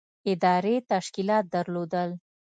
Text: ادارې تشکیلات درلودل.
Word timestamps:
ادارې 0.31 0.75
تشکیلات 0.91 1.45
درلودل. 1.53 2.09